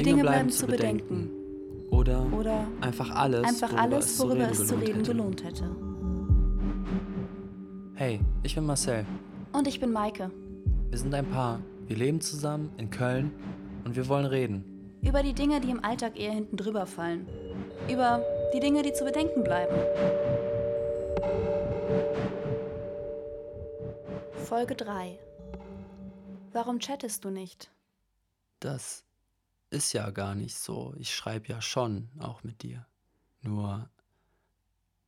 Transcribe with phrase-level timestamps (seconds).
[0.00, 1.28] Die Dinge bleiben zu bedenken.
[1.90, 4.98] Oder, Oder einfach alles, einfach worüber alles, es zu worüber reden es zu gelohnt reden
[4.98, 5.12] hätte.
[5.12, 5.76] gelohnt hätte.
[7.96, 9.04] Hey, ich bin Marcel.
[9.52, 10.30] Und ich bin Maike.
[10.88, 11.60] Wir sind ein Paar.
[11.86, 13.30] Wir leben zusammen in Köln
[13.84, 14.64] und wir wollen reden.
[15.02, 17.26] Über die Dinge, die im Alltag eher hinten drüber fallen.
[17.92, 18.22] Über
[18.54, 19.74] die Dinge, die zu bedenken bleiben.
[24.44, 25.18] Folge 3.
[26.54, 27.70] Warum chattest du nicht?
[28.60, 29.04] Das
[29.70, 30.94] ist ja gar nicht so.
[30.98, 32.86] Ich schreibe ja schon, auch mit dir.
[33.40, 33.88] Nur,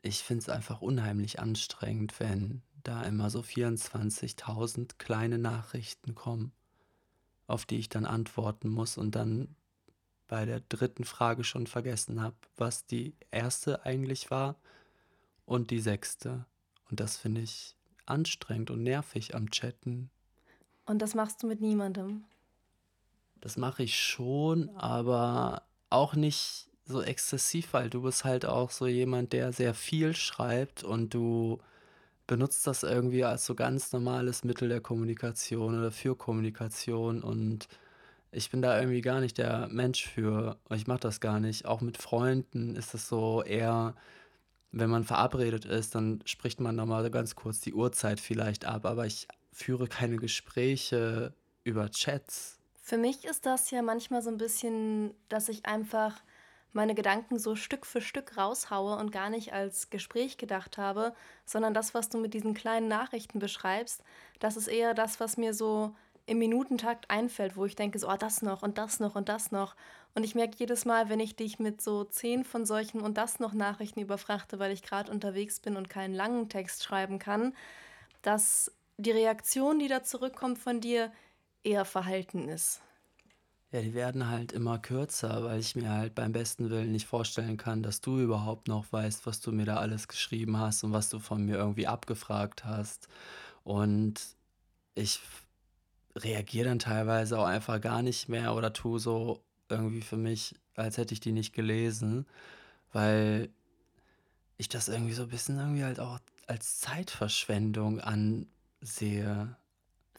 [0.03, 6.53] ich finde es einfach unheimlich anstrengend, wenn da immer so 24.000 kleine Nachrichten kommen,
[7.47, 9.55] auf die ich dann antworten muss und dann
[10.29, 14.57] bei der dritten Frage schon vergessen habe, was die erste eigentlich war
[15.45, 16.47] und die sechste.
[16.91, 17.77] Und das finde ich
[18.07, 20.11] anstrengend und nervig am Chatten.
[20.87, 22.25] Und das machst du mit niemandem.
[23.43, 28.87] Das mache ich schon, aber auch nicht so exzessiv, weil du bist halt auch so
[28.87, 31.59] jemand, der sehr viel schreibt und du
[32.29, 37.69] benutzt das irgendwie als so ganz normales Mittel der Kommunikation oder für Kommunikation und
[38.31, 40.57] ich bin da irgendwie gar nicht der Mensch für.
[40.71, 41.67] Ich mache das gar nicht.
[41.67, 43.95] Auch mit Freunden ist es so eher,
[44.71, 48.87] wenn man verabredet ist, dann spricht man da mal ganz kurz die Uhrzeit vielleicht ab,
[48.87, 51.35] aber ich führe keine Gespräche
[51.65, 52.62] über Chats.
[52.85, 56.21] Für mich ist das ja manchmal so ein bisschen, dass ich einfach
[56.73, 61.15] meine Gedanken so Stück für Stück raushaue und gar nicht als Gespräch gedacht habe,
[61.47, 64.03] sondern das, was du mit diesen kleinen Nachrichten beschreibst,
[64.41, 65.95] das ist eher das, was mir so
[66.27, 69.53] im Minutentakt einfällt, wo ich denke, so, oh, das noch und das noch und das
[69.53, 69.77] noch.
[70.15, 73.39] Und ich merke jedes Mal, wenn ich dich mit so zehn von solchen und das
[73.39, 77.55] noch Nachrichten überfrachte, weil ich gerade unterwegs bin und keinen langen Text schreiben kann,
[78.23, 81.13] dass die Reaktion, die da zurückkommt von dir,
[81.65, 82.81] eher verhalten ist.
[83.73, 87.57] Ja, die werden halt immer kürzer, weil ich mir halt beim besten Willen nicht vorstellen
[87.57, 91.09] kann, dass du überhaupt noch weißt, was du mir da alles geschrieben hast und was
[91.09, 93.09] du von mir irgendwie abgefragt hast.
[93.65, 94.21] Und
[94.95, 95.21] ich
[96.15, 100.99] reagiere dann teilweise auch einfach gar nicht mehr oder tue so irgendwie für mich, als
[100.99, 102.27] hätte ich die nicht gelesen,
[102.93, 103.49] weil
[104.59, 109.57] ich das irgendwie so ein bisschen irgendwie halt auch als Zeitverschwendung ansehe.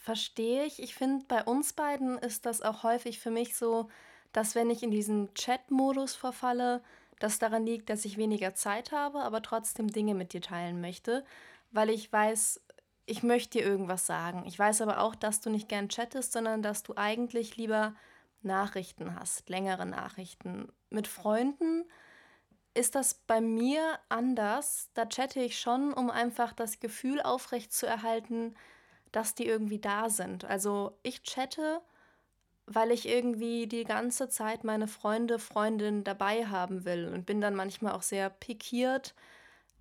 [0.03, 0.83] Verstehe ich.
[0.83, 3.87] Ich finde, bei uns beiden ist das auch häufig für mich so,
[4.33, 6.83] dass wenn ich in diesen Chat-Modus verfalle,
[7.19, 11.23] das daran liegt, dass ich weniger Zeit habe, aber trotzdem Dinge mit dir teilen möchte,
[11.71, 12.59] weil ich weiß,
[13.05, 14.43] ich möchte dir irgendwas sagen.
[14.45, 17.95] Ich weiß aber auch, dass du nicht gern chattest, sondern dass du eigentlich lieber
[18.41, 20.67] Nachrichten hast, längere Nachrichten.
[20.89, 21.85] Mit Freunden
[22.73, 24.89] ist das bei mir anders.
[24.95, 28.53] Da chatte ich schon, um einfach das Gefühl aufrecht zu erhalten,
[29.13, 30.43] dass die irgendwie da sind.
[30.43, 31.81] Also ich chatte,
[32.65, 37.55] weil ich irgendwie die ganze Zeit meine Freunde, Freundinnen dabei haben will und bin dann
[37.55, 39.13] manchmal auch sehr pikiert,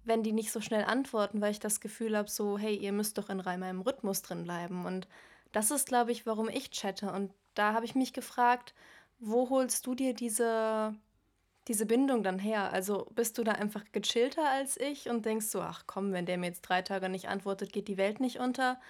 [0.04, 3.18] wenn die nicht so schnell antworten, weil ich das Gefühl habe, so, hey, ihr müsst
[3.18, 4.84] doch in meinem Rhythmus drin bleiben.
[4.84, 5.08] Und
[5.52, 7.12] das ist, glaube ich, warum ich chatte.
[7.12, 8.74] Und da habe ich mich gefragt,
[9.18, 10.94] wo holst du dir diese,
[11.68, 12.72] diese Bindung dann her?
[12.72, 16.36] Also bist du da einfach gechillter als ich und denkst so, ach komm, wenn der
[16.36, 18.80] mir jetzt drei Tage nicht antwortet, geht die Welt nicht unter?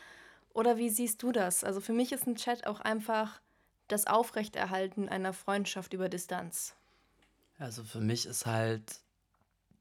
[0.55, 1.65] Oder wie siehst du das?
[1.65, 3.41] Also für mich ist ein Chat auch einfach
[3.89, 6.75] das Aufrechterhalten einer Freundschaft über Distanz.
[7.59, 9.01] Also für mich ist halt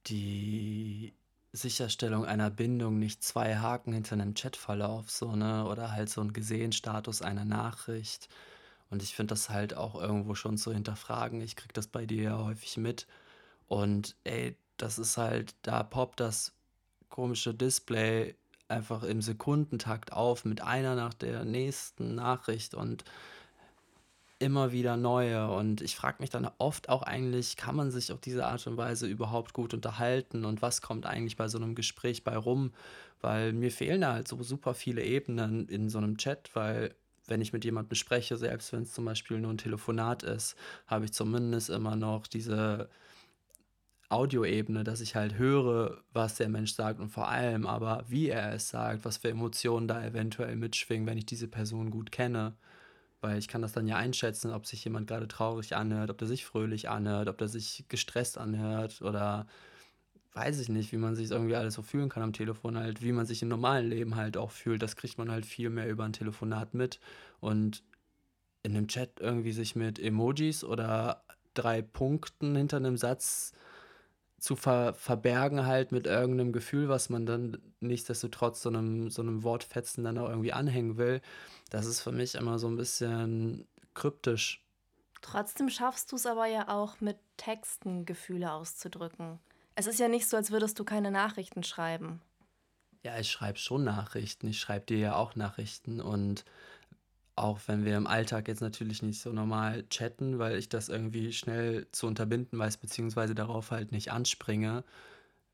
[0.08, 1.14] die
[1.54, 5.66] Sicherstellung einer Bindung nicht zwei Haken hinter einem Chatverlauf, so, ne?
[5.66, 8.30] Oder halt so ein Gesehen-Status einer Nachricht.
[8.90, 11.42] Und ich finde das halt auch irgendwo schon zu hinterfragen.
[11.42, 13.08] Ich krieg das bei dir ja häufig mit.
[13.68, 16.54] Und ey, das ist halt, da poppt das
[17.10, 18.36] komische Display
[18.72, 23.04] einfach im Sekundentakt auf mit einer nach der nächsten Nachricht und
[24.40, 25.50] immer wieder neue.
[25.52, 28.78] Und ich frage mich dann oft auch eigentlich, kann man sich auf diese Art und
[28.78, 32.74] Weise überhaupt gut unterhalten und was kommt eigentlich bei so einem Gespräch bei rum?
[33.22, 36.96] Weil mir fehlen da halt so super viele Ebenen in so einem Chat, weil
[37.28, 40.56] wenn ich mit jemandem spreche, selbst wenn es zum Beispiel nur ein Telefonat ist,
[40.88, 42.90] habe ich zumindest immer noch diese
[44.12, 48.54] Audioebene, dass ich halt höre, was der Mensch sagt und vor allem aber, wie er
[48.54, 52.54] es sagt, was für Emotionen da eventuell mitschwingen, wenn ich diese Person gut kenne.
[53.22, 56.28] Weil ich kann das dann ja einschätzen, ob sich jemand gerade traurig anhört, ob der
[56.28, 59.48] sich fröhlich anhört, ob der sich gestresst anhört oder
[60.34, 63.12] weiß ich nicht, wie man sich irgendwie alles so fühlen kann am Telefon, halt, wie
[63.12, 64.82] man sich im normalen Leben halt auch fühlt.
[64.82, 67.00] Das kriegt man halt viel mehr über ein Telefonat mit.
[67.42, 67.84] Und
[68.64, 71.24] in einem Chat irgendwie sich mit Emojis oder
[71.54, 73.54] drei Punkten hinter einem Satz
[74.42, 79.44] zu ver verbergen halt mit irgendeinem Gefühl, was man dann nichtsdestotrotz so einem, so einem
[79.44, 81.22] Wortfetzen dann auch irgendwie anhängen will,
[81.70, 84.66] das ist für mich immer so ein bisschen kryptisch.
[85.22, 89.38] Trotzdem schaffst du es aber ja auch mit Texten Gefühle auszudrücken.
[89.76, 92.20] Es ist ja nicht so, als würdest du keine Nachrichten schreiben.
[93.04, 94.48] Ja, ich schreibe schon Nachrichten.
[94.48, 96.46] Ich schreibe dir ja auch Nachrichten und
[97.36, 101.34] auch wenn wir im Alltag jetzt natürlich nicht so normal chatten, weil ich das irgendwie
[101.34, 104.84] schnell zu unterbinden weiß, beziehungsweise darauf halt nicht anspringe,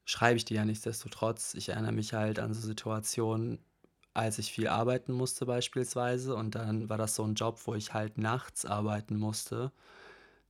[0.05, 1.53] schreibe ich dir ja nichtsdestotrotz.
[1.53, 3.59] Ich erinnere mich halt an so Situationen,
[4.13, 7.93] als ich viel arbeiten musste beispielsweise und dann war das so ein Job, wo ich
[7.93, 9.71] halt nachts arbeiten musste.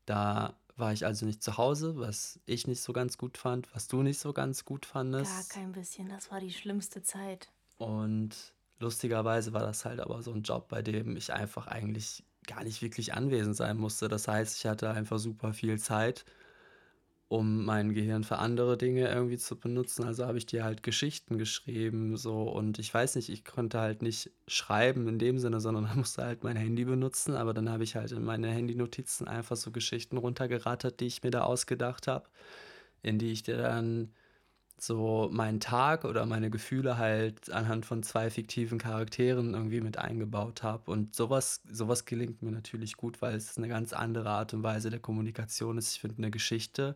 [0.06, 3.88] Da war ich also nicht zu Hause, was ich nicht so ganz gut fand, was
[3.88, 5.50] du nicht so ganz gut Gar fandest.
[5.50, 7.51] kein bisschen, das war die schlimmste Zeit.
[7.77, 12.63] Und lustigerweise war das halt aber so ein Job, bei dem ich einfach eigentlich gar
[12.63, 14.07] nicht wirklich anwesend sein musste.
[14.07, 16.25] Das heißt, ich hatte einfach super viel Zeit
[17.29, 20.06] um mein Gehirn für andere Dinge irgendwie zu benutzen.
[20.06, 24.01] Also habe ich dir halt Geschichten geschrieben, so und ich weiß nicht, ich konnte halt
[24.01, 27.95] nicht schreiben in dem Sinne, sondern musste halt mein Handy benutzen, aber dann habe ich
[27.95, 32.29] halt in meine Handynotizen einfach so Geschichten runtergerattert, die ich mir da ausgedacht habe,
[33.03, 34.13] in die ich dir dann
[34.79, 40.62] so meinen Tag oder meine Gefühle halt anhand von zwei fiktiven Charakteren irgendwie mit eingebaut
[40.62, 40.91] habe.
[40.91, 44.89] Und sowas, sowas gelingt mir natürlich gut, weil es eine ganz andere Art und Weise
[44.89, 45.94] der Kommunikation ist.
[45.95, 46.95] Ich finde eine Geschichte,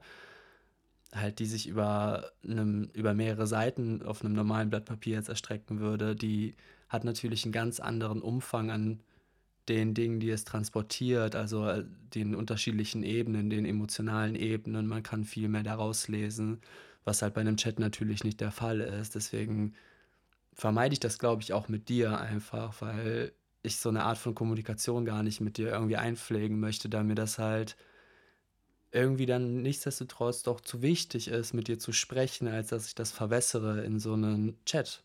[1.14, 5.80] halt, die sich über, einem, über mehrere Seiten auf einem normalen Blatt Papier jetzt erstrecken
[5.80, 6.56] würde, die
[6.88, 9.00] hat natürlich einen ganz anderen Umfang an
[9.70, 11.84] den Dingen, die es transportiert, also äh,
[12.14, 14.88] den unterschiedlichen Ebenen, den emotionalen Ebenen.
[14.88, 16.62] Man kann viel mehr daraus lesen
[17.04, 19.16] was halt bei einem Chat natürlich nicht der Fall ist.
[19.16, 19.76] Deswegen
[20.54, 23.34] vermeide ich das, glaube ich, auch mit dir einfach, weil
[23.64, 27.16] ich so eine Art von Kommunikation gar nicht mit dir irgendwie einpflegen möchte, da mir
[27.16, 27.76] das halt
[28.92, 33.12] irgendwie dann nichtsdestotrotz doch zu wichtig ist, mit dir zu sprechen, als dass ich das
[33.12, 35.04] verwässere in so einem Chat.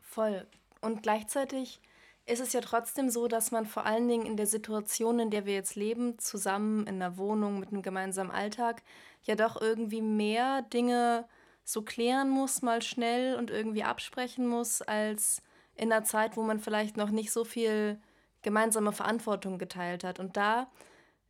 [0.00, 0.46] Voll.
[0.80, 1.80] Und gleichzeitig
[2.28, 5.46] ist es ja trotzdem so, dass man vor allen Dingen in der Situation, in der
[5.46, 8.82] wir jetzt leben, zusammen in einer Wohnung mit einem gemeinsamen Alltag,
[9.22, 11.26] ja doch irgendwie mehr Dinge
[11.64, 15.42] so klären muss, mal schnell und irgendwie absprechen muss, als
[15.74, 18.00] in einer Zeit, wo man vielleicht noch nicht so viel
[18.42, 20.18] gemeinsame Verantwortung geteilt hat.
[20.18, 20.70] Und da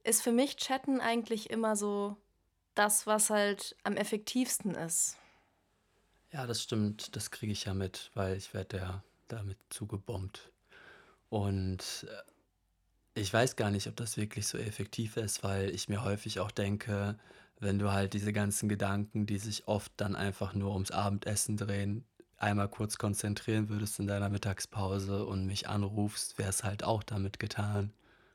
[0.05, 2.17] ist für mich Chatten eigentlich immer so
[2.75, 5.17] das, was halt am effektivsten ist.
[6.33, 7.17] Ja, das stimmt.
[7.17, 10.53] Das kriege ich ja mit, weil ich werde ja damit zugebombt.
[11.29, 16.05] Und äh, ich weiß gar nicht, ob das wirklich so effektiv ist, weil ich mir
[16.05, 17.19] häufig auch denke,
[17.61, 22.05] wenn du halt diese ganzen Gedanken, die sich oft dann einfach nur ums Abendessen drehen,
[22.37, 27.39] einmal kurz konzentrieren würdest in deiner Mittagspause und mich anrufst, wäre es halt auch damit
[27.39, 27.93] getan.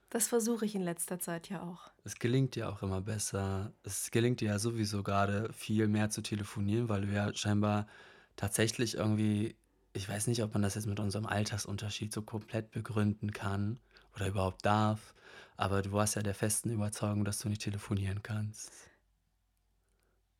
[0.10, 1.92] Das versuche ich in letzter Zeit ja auch.
[2.04, 3.72] Es gelingt dir auch immer besser.
[3.84, 7.88] Es gelingt dir ja sowieso gerade viel mehr zu telefonieren, weil du ja scheinbar
[8.36, 9.56] tatsächlich irgendwie,
[9.94, 13.80] ich weiß nicht, ob man das jetzt mit unserem Altersunterschied so komplett begründen kann
[14.16, 15.14] oder überhaupt darf,
[15.56, 18.72] aber du warst ja der festen Überzeugung, dass du nicht telefonieren kannst.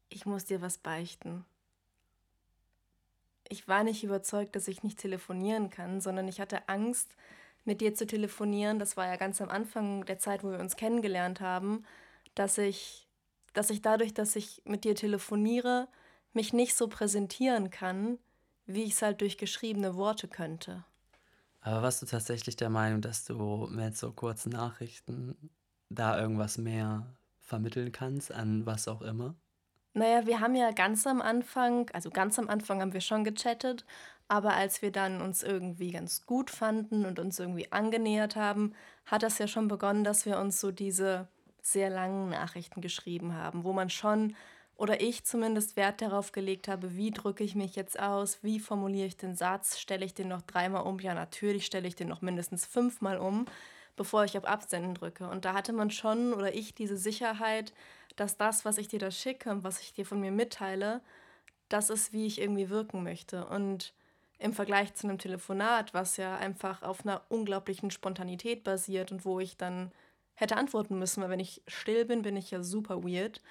[0.10, 1.46] Ich muss dir was beichten.
[3.48, 7.16] Ich war nicht überzeugt, dass ich nicht telefonieren kann, sondern ich hatte Angst,
[7.66, 8.80] mit dir zu telefonieren.
[8.80, 11.86] Das war ja ganz am Anfang der Zeit, wo wir uns kennengelernt haben,
[12.36, 13.08] dass ich,
[13.54, 15.88] dass ich dadurch, dass ich mit dir telefoniere,
[16.34, 18.18] mich nicht so präsentieren kann,
[18.66, 20.84] wie ich es halt durch geschriebene Worte könnte.
[21.62, 25.50] Aber warst du tatsächlich der Meinung, dass du mit so kurzen Nachrichten
[25.90, 29.36] da irgendwas mehr vermitteln kannst, an was auch immer?
[29.94, 33.86] Naja, wir haben ja ganz am Anfang, also ganz am Anfang haben wir schon gechattet,
[34.28, 38.74] aber als wir dann uns irgendwie ganz gut fanden und uns irgendwie angenähert haben,
[39.06, 41.28] hat das ja schon begonnen, dass wir uns so diese
[41.62, 44.36] sehr langen Nachrichten geschrieben haben, wo man schon
[44.76, 49.08] oder ich zumindest Wert darauf gelegt habe, wie drücke ich mich jetzt aus, wie formuliere
[49.08, 52.22] ich den Satz, stelle ich den noch dreimal um, ja natürlich stelle ich den noch
[52.22, 53.46] mindestens fünfmal um,
[53.96, 55.30] bevor ich auf Absenden drücke.
[55.30, 57.74] Und da hatte man schon oder ich diese Sicherheit,
[58.16, 61.02] dass das, was ich dir da schicke und was ich dir von mir mitteile,
[61.70, 63.46] das ist, wie ich irgendwie wirken möchte.
[63.46, 63.94] Und
[64.40, 69.40] im Vergleich zu einem Telefonat, was ja einfach auf einer unglaublichen Spontanität basiert und wo
[69.40, 69.92] ich dann
[70.36, 73.42] hätte antworten müssen, weil wenn ich still bin, bin ich ja super weird,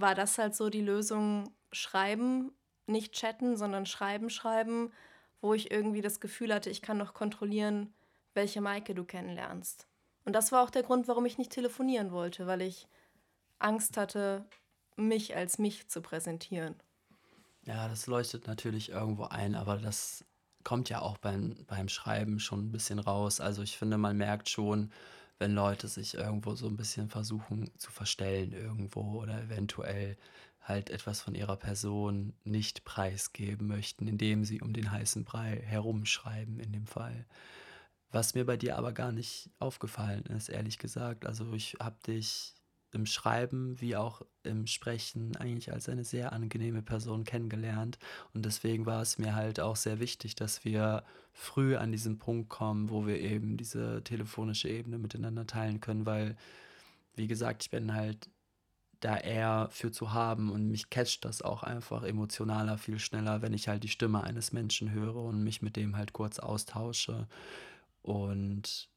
[0.00, 2.52] war das halt so die Lösung, schreiben,
[2.86, 4.92] nicht chatten, sondern schreiben, schreiben,
[5.40, 7.92] wo ich irgendwie das Gefühl hatte, ich kann noch kontrollieren,
[8.34, 9.86] welche Maike du kennenlernst.
[10.24, 12.88] Und das war auch der Grund, warum ich nicht telefonieren wollte, weil ich
[13.58, 14.44] Angst hatte,
[14.96, 16.74] mich als mich zu präsentieren.
[17.64, 20.24] Ja, das leuchtet natürlich irgendwo ein, aber das
[20.64, 23.40] kommt ja auch beim, beim Schreiben schon ein bisschen raus.
[23.40, 24.90] Also ich finde, man merkt schon,
[25.38, 30.16] wenn Leute sich irgendwo so ein bisschen versuchen zu verstellen irgendwo oder eventuell
[30.60, 36.60] halt etwas von ihrer Person nicht preisgeben möchten, indem sie um den heißen Brei herumschreiben
[36.60, 37.24] in dem Fall.
[38.10, 41.26] Was mir bei dir aber gar nicht aufgefallen ist, ehrlich gesagt.
[41.26, 42.54] Also ich habe dich
[42.92, 47.98] im Schreiben wie auch im Sprechen eigentlich als eine sehr angenehme Person kennengelernt.
[48.32, 52.48] Und deswegen war es mir halt auch sehr wichtig, dass wir früh an diesen Punkt
[52.48, 56.36] kommen, wo wir eben diese telefonische Ebene miteinander teilen können, weil,
[57.14, 58.30] wie gesagt, ich bin halt
[59.00, 63.52] da eher für zu haben und mich catcht das auch einfach emotionaler viel schneller, wenn
[63.52, 67.28] ich halt die Stimme eines Menschen höre und mich mit dem halt kurz austausche.
[68.02, 68.88] Und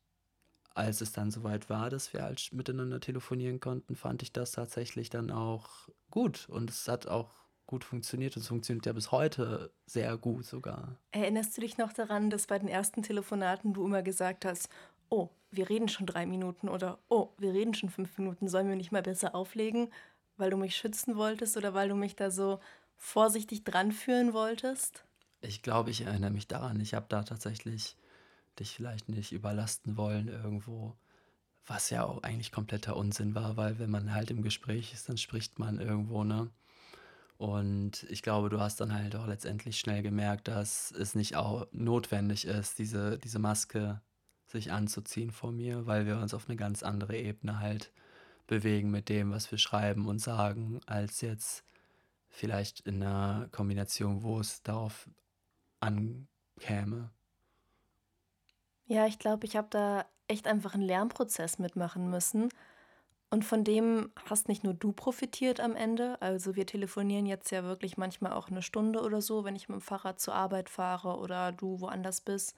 [0.74, 5.10] als es dann soweit war, dass wir halt miteinander telefonieren konnten, fand ich das tatsächlich
[5.10, 6.48] dann auch gut.
[6.50, 7.30] Und es hat auch
[7.66, 10.98] gut funktioniert und es funktioniert ja bis heute sehr gut sogar.
[11.12, 14.70] Erinnerst du dich noch daran, dass bei den ersten Telefonaten du immer gesagt hast,
[15.10, 18.76] oh, wir reden schon drei Minuten oder oh, wir reden schon fünf Minuten, sollen wir
[18.76, 19.90] nicht mal besser auflegen,
[20.38, 22.60] weil du mich schützen wolltest oder weil du mich da so
[22.96, 25.06] vorsichtig dran führen wolltest?
[25.42, 26.80] Ich glaube, ich erinnere mich daran.
[26.80, 27.98] Ich habe da tatsächlich
[28.62, 30.96] dich vielleicht nicht überlasten wollen irgendwo.
[31.66, 35.18] Was ja auch eigentlich kompletter Unsinn war, weil wenn man halt im Gespräch ist, dann
[35.18, 36.50] spricht man irgendwo, ne?
[37.38, 41.68] Und ich glaube, du hast dann halt auch letztendlich schnell gemerkt, dass es nicht auch
[41.72, 44.00] notwendig ist, diese, diese Maske
[44.46, 47.92] sich anzuziehen vor mir, weil wir uns auf eine ganz andere Ebene halt
[48.46, 51.64] bewegen mit dem, was wir schreiben und sagen, als jetzt
[52.30, 55.10] vielleicht in einer Kombination, wo es darauf
[55.80, 57.10] ankäme.
[58.92, 62.50] Ja, ich glaube, ich habe da echt einfach einen Lernprozess mitmachen müssen.
[63.30, 66.22] Und von dem hast nicht nur du profitiert am Ende.
[66.22, 69.78] Also wir telefonieren jetzt ja wirklich manchmal auch eine Stunde oder so, wenn ich mit
[69.78, 72.58] dem Fahrrad zur Arbeit fahre oder du woanders bist,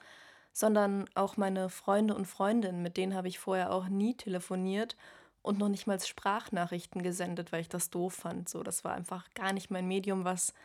[0.54, 4.98] sondern auch meine Freunde und Freundinnen, mit denen habe ich vorher auch nie telefoniert
[5.44, 8.50] und noch nicht mal Sprachnachrichten gesendet, weil ich das doof fand.
[8.50, 10.56] So, das war einfach gar nicht mein Medium, was,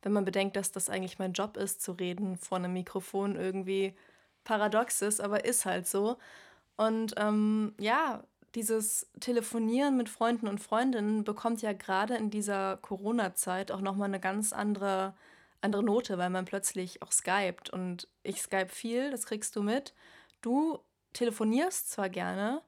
[0.00, 3.94] wenn man bedenkt, dass das eigentlich mein Job ist, zu reden vor einem Mikrofon irgendwie
[4.48, 6.16] paradox ist, aber ist halt so.
[6.78, 8.24] Und ähm, ja,
[8.54, 14.20] dieses Telefonieren mit Freunden und Freundinnen bekommt ja gerade in dieser Corona-Zeit auch nochmal eine
[14.20, 15.12] ganz andere,
[15.60, 17.68] andere Note, weil man plötzlich auch skypt.
[17.68, 19.92] Und ich skype viel, das kriegst du mit.
[20.40, 20.78] Du
[21.12, 22.62] telefonierst zwar gerne,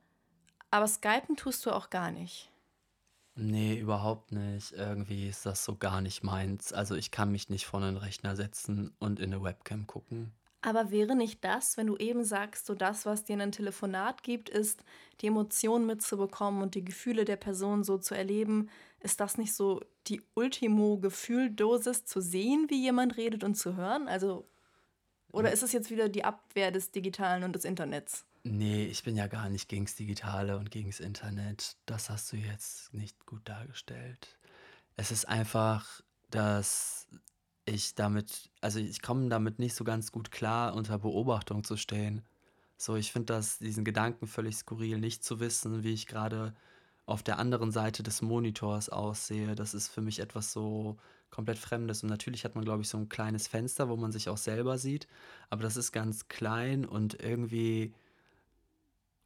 [0.70, 2.50] aber skypen tust du auch gar nicht.
[3.36, 4.72] Nee, überhaupt nicht.
[4.72, 6.74] Irgendwie ist das so gar nicht meins.
[6.74, 10.34] Also ich kann mich nicht vor einen Rechner setzen und in eine Webcam gucken.
[10.62, 14.22] Aber wäre nicht das, wenn du eben sagst, so das, was dir in ein Telefonat
[14.22, 14.84] gibt, ist,
[15.20, 18.68] die Emotionen mitzubekommen und die Gefühle der Person so zu erleben,
[19.00, 24.06] ist das nicht so die Ultimo-Gefühldosis zu sehen, wie jemand redet und zu hören?
[24.08, 24.46] Also,
[25.32, 28.26] oder ist es jetzt wieder die Abwehr des Digitalen und des Internets?
[28.42, 31.76] Nee, ich bin ja gar nicht gegens Digitale und gegens Internet.
[31.86, 34.38] Das hast du jetzt nicht gut dargestellt.
[34.96, 37.06] Es ist einfach, dass
[37.64, 42.22] ich damit, also ich komme damit nicht so ganz gut klar, unter Beobachtung zu stehen.
[42.76, 46.54] So, ich finde das, diesen Gedanken völlig skurril, nicht zu wissen, wie ich gerade
[47.06, 49.54] auf der anderen Seite des Monitors aussehe.
[49.54, 50.96] Das ist für mich etwas so
[51.30, 52.02] komplett Fremdes.
[52.02, 54.78] Und natürlich hat man, glaube ich, so ein kleines Fenster, wo man sich auch selber
[54.78, 55.08] sieht.
[55.50, 57.92] Aber das ist ganz klein und irgendwie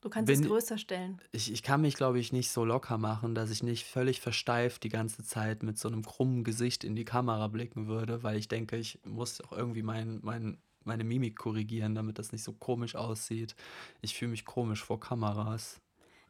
[0.04, 1.18] Du kannst es größer stellen.
[1.32, 4.82] ich, ich kann mich, glaube ich, nicht so locker machen, dass ich nicht völlig versteift
[4.84, 8.46] die ganze Zeit mit so einem krummen Gesicht in die Kamera blicken würde, weil ich
[8.46, 12.96] denke, ich muss auch irgendwie mein, mein, meine Mimik korrigieren, damit das nicht so komisch
[12.96, 13.56] aussieht.
[14.02, 15.80] Ich fühle mich komisch vor Kameras.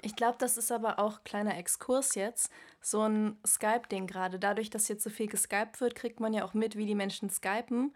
[0.02, 4.38] Ich glaube, das ist aber auch kleiner Exkurs jetzt, so ein Skype-Ding gerade.
[4.38, 7.28] Dadurch, dass jetzt so viel geskypt wird, kriegt man ja auch mit, wie die Menschen
[7.28, 7.92] skypen.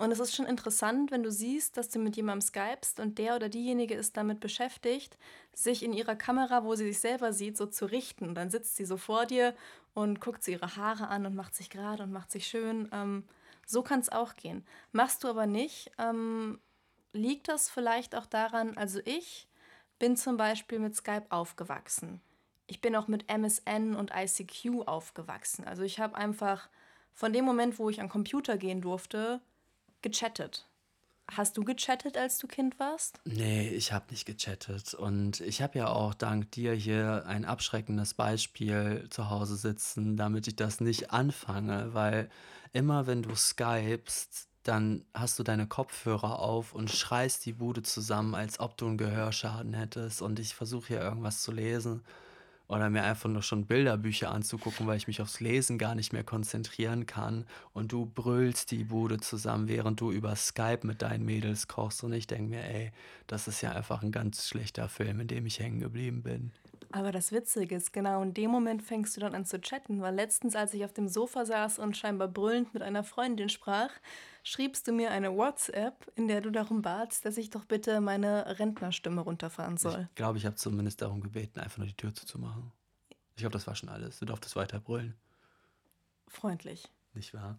[0.00, 3.36] Und es ist schon interessant, wenn du siehst, dass du mit jemandem skypst und der
[3.36, 5.18] oder diejenige ist damit beschäftigt,
[5.52, 8.34] sich in ihrer Kamera, wo sie sich selber sieht, so zu richten.
[8.34, 9.54] Dann sitzt sie so vor dir
[9.92, 12.88] und guckt sie ihre Haare an und macht sich gerade und macht sich schön.
[12.92, 13.24] Ähm,
[13.66, 14.64] so kann es auch gehen.
[14.90, 16.60] Machst du aber nicht, ähm,
[17.12, 19.48] liegt das vielleicht auch daran, also ich
[19.98, 22.22] bin zum Beispiel mit Skype aufgewachsen.
[22.68, 25.66] Ich bin auch mit MSN und ICQ aufgewachsen.
[25.66, 26.70] Also ich habe einfach
[27.12, 29.42] von dem Moment, wo ich an Computer gehen durfte,
[30.02, 30.66] gechattet.
[31.30, 33.20] Hast du gechattet, als du Kind warst?
[33.24, 34.94] Nee, ich habe nicht gechattet.
[34.94, 40.48] Und ich habe ja auch dank dir hier ein abschreckendes Beispiel zu Hause sitzen, damit
[40.48, 42.28] ich das nicht anfange, weil
[42.72, 48.34] immer wenn du skypst, dann hast du deine Kopfhörer auf und schreist die Bude zusammen,
[48.34, 50.22] als ob du einen Gehörschaden hättest.
[50.22, 52.02] Und ich versuche hier irgendwas zu lesen
[52.70, 56.22] oder mir einfach nur schon Bilderbücher anzugucken, weil ich mich aufs Lesen gar nicht mehr
[56.22, 57.44] konzentrieren kann.
[57.72, 62.04] Und du brüllst die Bude zusammen, während du über Skype mit deinen Mädels kochst.
[62.04, 62.92] Und ich denke mir, ey,
[63.26, 66.52] das ist ja einfach ein ganz schlechter Film, in dem ich hängen geblieben bin.
[66.92, 70.14] Aber das Witzige ist, genau in dem Moment fängst du dann an zu chatten, weil
[70.14, 73.90] letztens, als ich auf dem Sofa saß und scheinbar brüllend mit einer Freundin sprach,
[74.42, 78.58] schriebst du mir eine WhatsApp, in der du darum batst, dass ich doch bitte meine
[78.58, 80.08] Rentnerstimme runterfahren soll.
[80.10, 82.72] Ich glaube, ich habe zumindest darum gebeten, einfach nur die Tür zuzumachen.
[83.36, 84.18] Ich glaube, das war schon alles.
[84.18, 85.14] Du durftest weiter brüllen.
[86.28, 86.88] Freundlich.
[87.14, 87.58] Nicht wahr?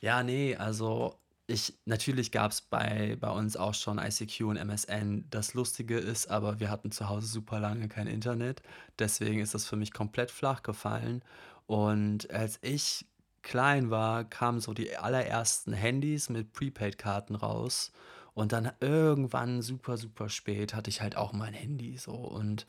[0.00, 5.26] Ja, nee, also ich, natürlich gab es bei, bei uns auch schon ICQ und MSN.
[5.30, 8.62] Das Lustige ist aber, wir hatten zu Hause super lange kein Internet.
[8.98, 11.22] Deswegen ist das für mich komplett flach gefallen.
[11.66, 13.06] Und als ich
[13.46, 17.92] klein war, kamen so die allerersten Handys mit Prepaid-Karten raus.
[18.34, 22.12] Und dann irgendwann super, super spät hatte ich halt auch mein Handy so.
[22.12, 22.66] Und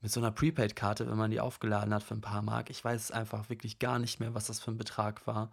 [0.00, 3.10] mit so einer Prepaid-Karte, wenn man die aufgeladen hat für ein paar Mark, ich weiß
[3.10, 5.52] einfach wirklich gar nicht mehr, was das für ein Betrag war.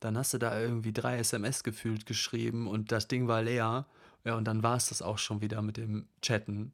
[0.00, 3.86] Dann hast du da irgendwie drei SMS gefühlt geschrieben und das Ding war leer.
[4.24, 6.72] Ja, und dann war es das auch schon wieder mit dem Chatten.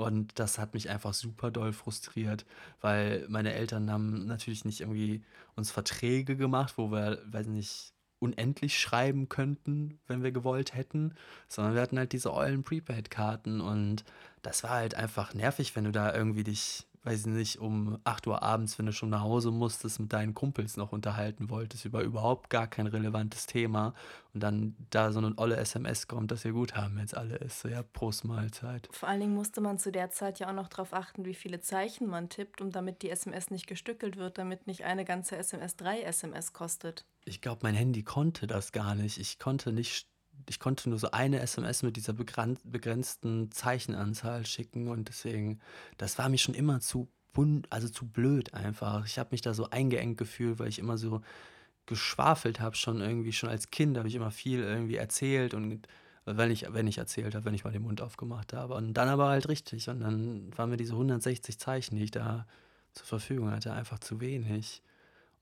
[0.00, 2.46] Und das hat mich einfach super doll frustriert,
[2.80, 5.22] weil meine Eltern haben natürlich nicht irgendwie
[5.56, 11.14] uns Verträge gemacht, wo wir, weiß nicht, unendlich schreiben könnten, wenn wir gewollt hätten,
[11.48, 14.04] sondern wir hatten halt diese ollen Prepaid-Karten und
[14.42, 18.26] das war halt einfach nervig, wenn du da irgendwie dich weiß ich nicht, um 8
[18.26, 22.02] Uhr abends, wenn du schon nach Hause musstest, mit deinen Kumpels noch unterhalten wolltest über
[22.02, 23.94] überhaupt gar kein relevantes Thema
[24.34, 27.60] und dann da so eine olle SMS kommt, dass ihr gut haben jetzt alle ist.
[27.60, 28.88] So, ja, Prost Mahlzeit.
[28.92, 31.60] Vor allen Dingen musste man zu der Zeit ja auch noch darauf achten, wie viele
[31.60, 35.76] Zeichen man tippt, um damit die SMS nicht gestückelt wird, damit nicht eine ganze SMS
[35.76, 37.06] drei SMS kostet.
[37.24, 39.18] Ich glaube, mein Handy konnte das gar nicht.
[39.18, 40.06] Ich konnte nicht
[40.48, 45.60] ich konnte nur so eine SMS mit dieser begrenzten Zeichenanzahl schicken und deswegen,
[45.98, 49.06] das war mir schon immer zu bunt, also zu blöd einfach.
[49.06, 51.20] Ich habe mich da so eingeengt gefühlt, weil ich immer so
[51.86, 55.86] geschwafelt habe, schon irgendwie, schon als Kind habe ich immer viel irgendwie erzählt und
[56.24, 58.74] wenn ich, wenn ich erzählt habe, wenn ich mal den Mund aufgemacht habe.
[58.74, 59.88] Und dann aber halt richtig.
[59.88, 62.46] Und dann waren mir diese 160 Zeichen, die ich da
[62.92, 64.82] zur Verfügung hatte, einfach zu wenig.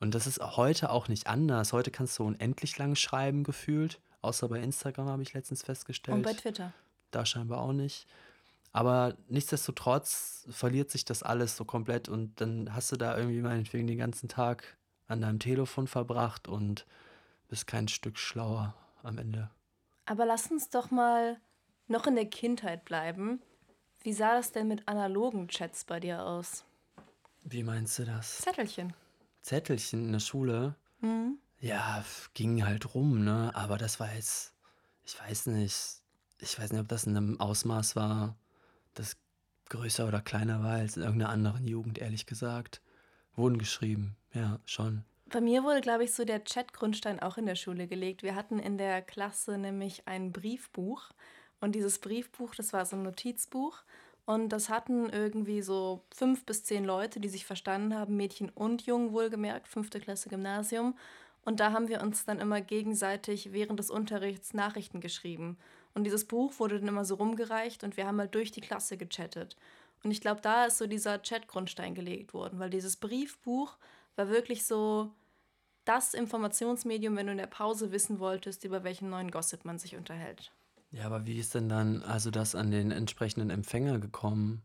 [0.00, 1.72] Und das ist heute auch nicht anders.
[1.72, 4.00] Heute kannst du unendlich lang schreiben, gefühlt.
[4.20, 6.16] Außer bei Instagram habe ich letztens festgestellt.
[6.16, 6.72] Und bei Twitter.
[7.10, 8.06] Da scheinbar auch nicht.
[8.72, 13.86] Aber nichtsdestotrotz verliert sich das alles so komplett und dann hast du da irgendwie meinetwegen
[13.86, 16.86] den ganzen Tag an deinem Telefon verbracht und
[17.48, 19.50] bist kein Stück schlauer am Ende.
[20.04, 21.40] Aber lass uns doch mal
[21.86, 23.40] noch in der Kindheit bleiben.
[24.00, 26.64] Wie sah das denn mit analogen Chats bei dir aus?
[27.42, 28.38] Wie meinst du das?
[28.38, 28.92] Zettelchen.
[29.40, 30.74] Zettelchen in der Schule?
[31.00, 31.38] Mhm.
[31.60, 33.50] Ja, ging halt rum, ne?
[33.54, 34.54] Aber das war jetzt,
[35.04, 36.02] ich weiß nicht,
[36.40, 38.36] ich weiß nicht, ob das in einem Ausmaß war,
[38.94, 39.16] das
[39.68, 42.80] größer oder kleiner war als in irgendeiner anderen Jugend, ehrlich gesagt.
[43.34, 45.04] Wurden geschrieben, ja, schon.
[45.26, 48.22] Bei mir wurde, glaube ich, so der Chat-Grundstein auch in der Schule gelegt.
[48.22, 51.10] Wir hatten in der Klasse nämlich ein Briefbuch.
[51.60, 53.82] Und dieses Briefbuch, das war so ein Notizbuch.
[54.24, 58.86] Und das hatten irgendwie so fünf bis zehn Leute, die sich verstanden haben, Mädchen und
[58.86, 60.96] Jungen wohlgemerkt, fünfte Klasse Gymnasium.
[61.44, 65.56] Und da haben wir uns dann immer gegenseitig während des Unterrichts Nachrichten geschrieben.
[65.94, 68.96] Und dieses Buch wurde dann immer so rumgereicht und wir haben halt durch die Klasse
[68.96, 69.56] gechattet.
[70.04, 73.76] Und ich glaube, da ist so dieser Chat-Grundstein gelegt worden, weil dieses Briefbuch
[74.16, 75.10] war wirklich so
[75.84, 79.96] das Informationsmedium, wenn du in der Pause wissen wolltest, über welchen neuen Gossip man sich
[79.96, 80.52] unterhält.
[80.90, 84.62] Ja, aber wie ist denn dann also das an den entsprechenden Empfänger gekommen?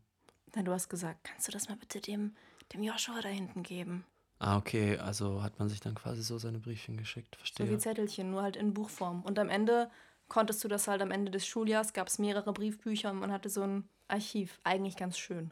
[0.54, 2.34] Na, du hast gesagt, kannst du das mal bitte dem,
[2.72, 4.04] dem Joshua da hinten geben?
[4.44, 7.66] Ah, okay, also hat man sich dann quasi so seine Briefchen geschickt, verstehe.
[7.66, 9.22] So wie Zettelchen, nur halt in Buchform.
[9.22, 9.90] Und am Ende
[10.28, 13.48] konntest du das halt am Ende des Schuljahres, gab es mehrere Briefbücher und man hatte
[13.48, 14.60] so ein Archiv.
[14.62, 15.50] Eigentlich ganz schön.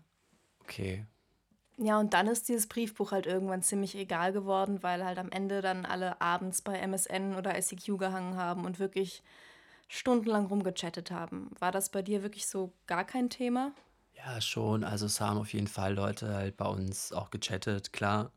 [0.60, 1.06] Okay.
[1.78, 5.62] Ja, und dann ist dieses Briefbuch halt irgendwann ziemlich egal geworden, weil halt am Ende
[5.62, 9.22] dann alle abends bei MSN oder ICQ gehangen haben und wirklich
[9.88, 11.50] stundenlang rumgechattet haben.
[11.58, 13.72] War das bei dir wirklich so gar kein Thema?
[14.14, 14.84] Ja, schon.
[14.84, 18.30] Also es haben auf jeden Fall Leute halt bei uns auch gechattet, klar.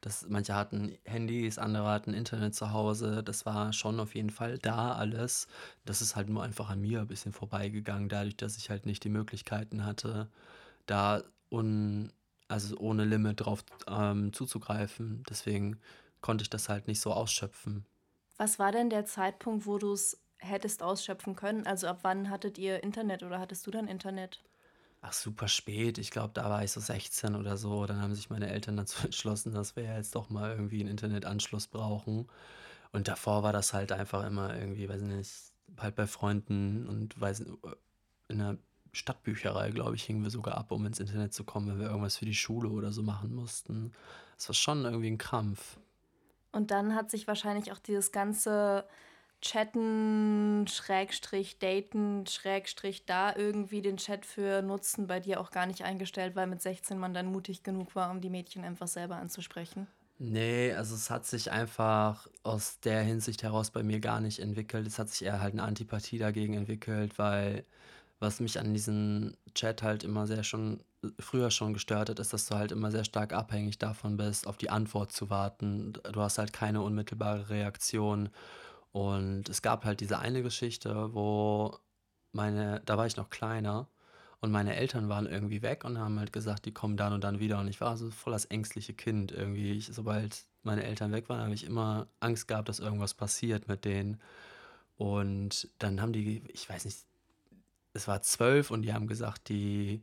[0.00, 3.22] Das, manche hatten Handys, andere hatten Internet zu Hause.
[3.24, 5.48] Das war schon auf jeden Fall da alles.
[5.84, 9.02] Das ist halt nur einfach an mir ein bisschen vorbeigegangen, dadurch, dass ich halt nicht
[9.04, 10.28] die Möglichkeiten hatte,
[10.86, 12.12] da un,
[12.48, 15.24] also ohne Limit drauf ähm, zuzugreifen.
[15.28, 15.80] Deswegen
[16.20, 17.84] konnte ich das halt nicht so ausschöpfen.
[18.36, 21.66] Was war denn der Zeitpunkt, wo du es hättest ausschöpfen können?
[21.66, 24.44] Also ab wann hattet ihr Internet oder hattest du dann Internet?
[25.00, 25.98] Ach, super spät.
[25.98, 27.86] Ich glaube, da war ich so 16 oder so.
[27.86, 31.68] Dann haben sich meine Eltern dazu entschlossen, dass wir jetzt doch mal irgendwie einen Internetanschluss
[31.68, 32.28] brauchen.
[32.92, 35.30] Und davor war das halt einfach immer irgendwie, weiß nicht,
[35.76, 37.52] halt bei Freunden und weiß nicht,
[38.28, 38.58] in der
[38.92, 42.16] Stadtbücherei, glaube ich, hingen wir sogar ab, um ins Internet zu kommen, wenn wir irgendwas
[42.16, 43.92] für die Schule oder so machen mussten.
[44.36, 45.78] Das war schon irgendwie ein Krampf.
[46.52, 48.86] Und dann hat sich wahrscheinlich auch dieses ganze
[49.40, 55.84] Chatten, Schrägstrich, Daten, Schrägstrich, da irgendwie den Chat für nutzen, bei dir auch gar nicht
[55.84, 59.86] eingestellt, weil mit 16 man dann mutig genug war, um die Mädchen einfach selber anzusprechen?
[60.20, 64.86] Nee, also es hat sich einfach aus der Hinsicht heraus bei mir gar nicht entwickelt.
[64.86, 67.64] Es hat sich eher halt eine Antipathie dagegen entwickelt, weil
[68.18, 70.82] was mich an diesem Chat halt immer sehr schon
[71.20, 74.56] früher schon gestört hat, ist, dass du halt immer sehr stark abhängig davon bist, auf
[74.56, 75.92] die Antwort zu warten.
[75.92, 78.30] Du hast halt keine unmittelbare Reaktion.
[78.98, 81.78] Und es gab halt diese eine Geschichte, wo
[82.32, 83.86] meine, da war ich noch kleiner
[84.40, 87.38] und meine Eltern waren irgendwie weg und haben halt gesagt, die kommen dann und dann
[87.38, 87.60] wieder.
[87.60, 89.70] Und ich war so voll das ängstliche Kind irgendwie.
[89.70, 93.84] Ich, sobald meine Eltern weg waren, habe ich immer Angst gehabt, dass irgendwas passiert mit
[93.84, 94.20] denen.
[94.96, 96.98] Und dann haben die, ich weiß nicht,
[97.92, 100.02] es war zwölf und die haben gesagt, die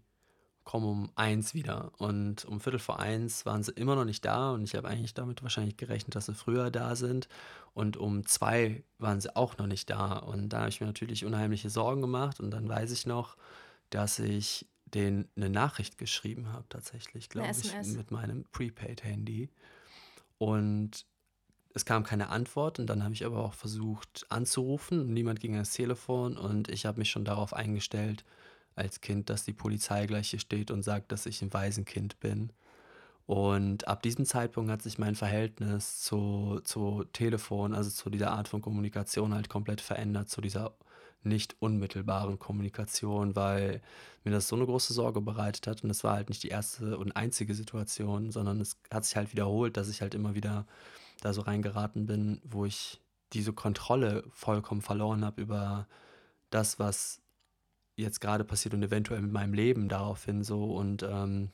[0.66, 1.92] kommen um eins wieder.
[1.98, 5.14] Und um Viertel vor eins waren sie immer noch nicht da und ich habe eigentlich
[5.14, 7.30] damit wahrscheinlich gerechnet, dass sie früher da sind.
[7.74, 10.18] Und um zwei waren sie auch noch nicht da.
[10.18, 12.40] Und da habe ich mir natürlich unheimliche Sorgen gemacht.
[12.40, 13.38] Und dann weiß ich noch,
[13.92, 19.50] dass ich denen eine Nachricht geschrieben habe, tatsächlich, glaube ich, mit meinem Prepaid-Handy.
[20.38, 21.06] Und
[21.74, 25.14] es kam keine Antwort und dann habe ich aber auch versucht anzurufen.
[25.14, 28.24] Niemand ging ans Telefon und ich habe mich schon darauf eingestellt
[28.76, 32.52] als Kind, dass die Polizei gleich hier steht und sagt, dass ich ein Waisenkind bin.
[33.26, 38.48] Und ab diesem Zeitpunkt hat sich mein Verhältnis zu, zu Telefon, also zu dieser Art
[38.48, 40.76] von Kommunikation halt komplett verändert, zu dieser
[41.24, 43.82] nicht unmittelbaren Kommunikation, weil
[44.24, 45.84] mir das so eine große Sorge bereitet hat.
[45.84, 49.32] Und es war halt nicht die erste und einzige Situation, sondern es hat sich halt
[49.32, 50.68] wiederholt, dass ich halt immer wieder
[51.22, 53.02] da so reingeraten bin, wo ich
[53.34, 55.88] diese Kontrolle vollkommen verloren habe über
[56.52, 57.22] das, was
[57.96, 60.76] jetzt gerade passiert und eventuell mit meinem Leben daraufhin so.
[60.76, 61.50] Und ähm,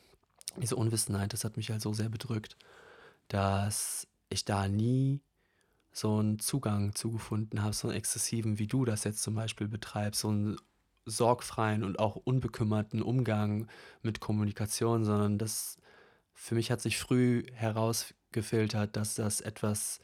[0.57, 2.57] diese Unwissenheit, das hat mich halt so sehr bedrückt,
[3.27, 5.21] dass ich da nie
[5.93, 10.21] so einen Zugang zugefunden habe, so einen exzessiven, wie du das jetzt zum Beispiel betreibst,
[10.21, 10.57] so einen
[11.05, 13.67] sorgfreien und auch unbekümmerten Umgang
[14.01, 15.77] mit Kommunikation, sondern das
[16.33, 19.99] für mich hat sich früh herausgefiltert, dass das etwas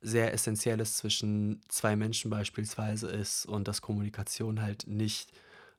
[0.00, 5.32] sehr Essentielles zwischen zwei Menschen beispielsweise ist und dass Kommunikation halt nicht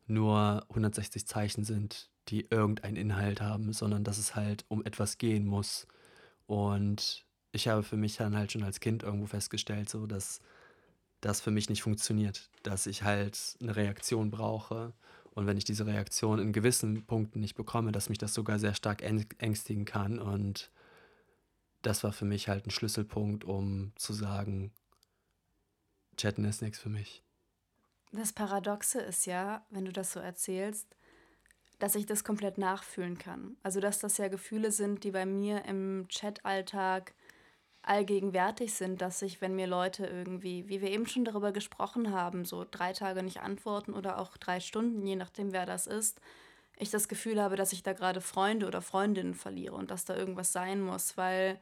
[0.08, 5.46] nur 160 Zeichen sind, die irgendeinen Inhalt haben, sondern dass es halt um etwas gehen
[5.46, 5.88] muss.
[6.46, 10.42] Und ich habe für mich dann halt schon als Kind irgendwo festgestellt, so dass
[11.22, 14.94] das für mich nicht funktioniert, dass ich halt eine Reaktion brauche
[15.32, 18.76] und wenn ich diese Reaktion in gewissen Punkten nicht bekomme, dass mich das sogar sehr
[18.76, 20.70] stark ängstigen kann und
[21.82, 24.72] das war für mich halt ein Schlüsselpunkt, um zu sagen,
[26.18, 27.23] Chatten ist nichts für mich.
[28.16, 30.88] Das Paradoxe ist ja, wenn du das so erzählst,
[31.80, 33.58] dass ich das komplett nachfühlen kann.
[33.64, 37.16] Also dass das ja Gefühle sind, die bei mir im Chat-Alltag
[37.82, 42.46] allgegenwärtig sind, dass ich, wenn mir Leute irgendwie, wie wir eben schon darüber gesprochen haben,
[42.46, 46.22] so drei Tage nicht antworten oder auch drei Stunden, je nachdem wer das ist,
[46.78, 50.16] ich das Gefühl habe, dass ich da gerade Freunde oder Freundinnen verliere und dass da
[50.16, 51.60] irgendwas sein muss, weil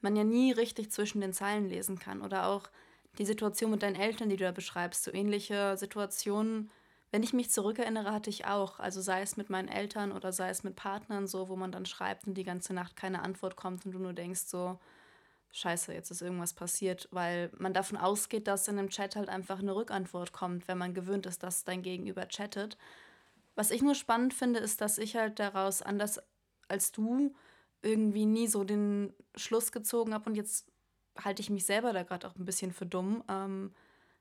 [0.00, 2.22] man ja nie richtig zwischen den Zeilen lesen kann.
[2.22, 2.70] Oder auch
[3.18, 6.70] die Situation mit deinen Eltern, die du da beschreibst, so ähnliche Situationen,
[7.10, 8.78] wenn ich mich zurückerinnere, hatte ich auch.
[8.80, 11.84] Also sei es mit meinen Eltern oder sei es mit Partnern so, wo man dann
[11.84, 14.78] schreibt und die ganze Nacht keine Antwort kommt und du nur denkst so,
[15.52, 19.58] scheiße, jetzt ist irgendwas passiert, weil man davon ausgeht, dass in einem Chat halt einfach
[19.58, 22.78] eine Rückantwort kommt, wenn man gewöhnt ist, dass dein Gegenüber chattet.
[23.54, 26.20] Was ich nur spannend finde, ist, dass ich halt daraus, anders
[26.68, 27.34] als du,
[27.82, 30.71] irgendwie nie so den Schluss gezogen habe und jetzt
[31.16, 33.72] halte ich mich selber da gerade auch ein bisschen für dumm, ähm,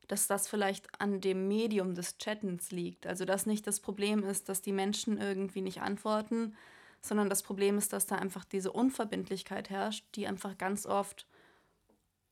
[0.07, 3.07] dass das vielleicht an dem Medium des Chattens liegt.
[3.07, 6.55] Also dass nicht das Problem ist, dass die Menschen irgendwie nicht antworten,
[7.01, 11.25] sondern das Problem ist, dass da einfach diese Unverbindlichkeit herrscht, die einfach ganz oft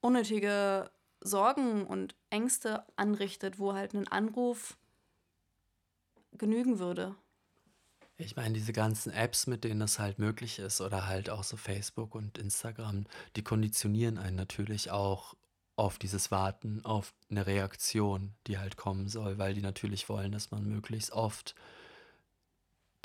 [0.02, 0.92] unnötige
[1.22, 4.78] Sorgen und Ängste anrichtet, wo halt ein Anruf
[6.34, 7.16] genügen würde.
[8.22, 11.56] Ich meine, diese ganzen Apps, mit denen das halt möglich ist, oder halt auch so
[11.56, 13.06] Facebook und Instagram,
[13.38, 15.36] die konditionieren einen natürlich auch
[15.78, 20.52] auf dieses Warten, auf eine Reaktion, die halt kommen soll, weil die natürlich wollen, dass
[20.52, 21.56] man möglichst oft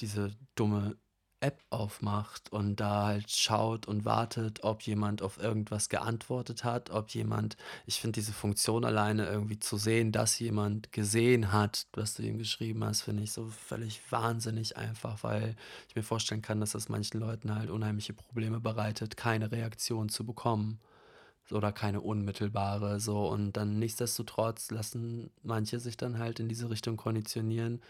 [0.01, 0.97] diese dumme
[1.45, 7.11] App aufmacht und da halt schaut und wartet, ob jemand auf irgendwas geantwortet hat, ob
[7.11, 12.23] jemand, ich finde diese Funktion alleine irgendwie zu sehen, dass jemand gesehen hat, was du
[12.23, 15.55] ihm geschrieben hast, finde ich so völlig wahnsinnig einfach, weil
[15.89, 20.25] ich mir vorstellen kann, dass das manchen Leuten halt unheimliche Probleme bereitet, keine Reaktion zu
[20.25, 20.81] bekommen
[21.51, 26.97] oder keine unmittelbare so und dann nichtsdestotrotz lassen manche sich dann halt in diese Richtung
[26.97, 27.83] konditionieren,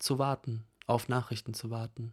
[0.00, 2.12] zu warten, auf Nachrichten zu warten.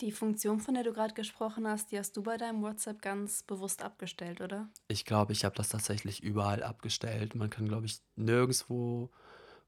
[0.00, 3.42] Die Funktion, von der du gerade gesprochen hast, die hast du bei deinem WhatsApp ganz
[3.42, 4.68] bewusst abgestellt, oder?
[4.88, 7.34] Ich glaube, ich habe das tatsächlich überall abgestellt.
[7.34, 9.10] Man kann, glaube ich, nirgendswo,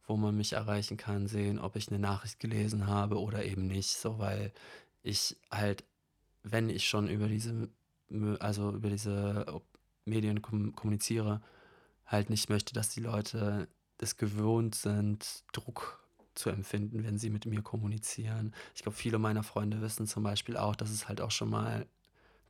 [0.06, 3.90] wo man mich erreichen kann, sehen, ob ich eine Nachricht gelesen habe oder eben nicht.
[3.90, 4.52] So, weil
[5.02, 5.84] ich halt,
[6.42, 7.68] wenn ich schon über diese,
[8.38, 9.60] also über diese
[10.06, 11.42] Medien kommuniziere,
[12.06, 13.68] halt nicht möchte, dass die Leute
[13.98, 16.01] es gewohnt sind, Druck
[16.34, 18.54] zu empfinden, wenn sie mit mir kommunizieren.
[18.74, 21.86] Ich glaube, viele meiner Freunde wissen zum Beispiel auch, dass es halt auch schon mal